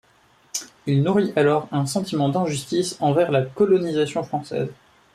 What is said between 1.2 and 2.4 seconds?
alors un sentiment